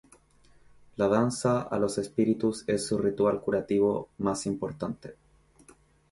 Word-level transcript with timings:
La 0.95 1.07
danza 1.07 1.61
a 1.61 1.77
los 1.77 1.99
espíritus 1.99 2.63
es 2.65 2.87
su 2.87 2.97
ritual 2.97 3.39
curativo 3.39 4.09
más 4.17 4.47
importante. 4.47 5.15